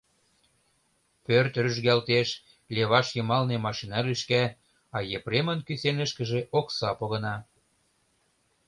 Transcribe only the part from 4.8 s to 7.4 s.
а Епремын кӱсенышкыже окса погына.